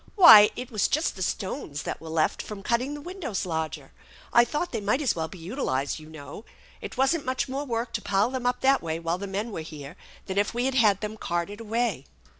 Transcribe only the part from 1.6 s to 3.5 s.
that were left from cutting the windows